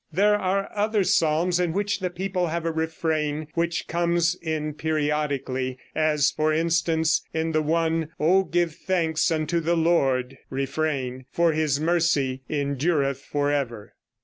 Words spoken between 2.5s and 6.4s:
a refrain which comes in periodically, as,